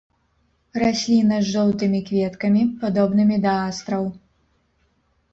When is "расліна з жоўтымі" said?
0.83-1.99